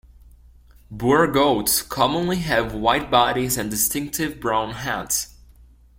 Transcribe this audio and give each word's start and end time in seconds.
Boer 0.89 1.27
goats 1.27 1.83
commonly 1.83 2.37
have 2.37 2.73
white 2.73 3.11
bodies 3.11 3.55
and 3.55 3.69
distinctive 3.69 4.39
brown 4.39 4.71
heads. 4.73 5.35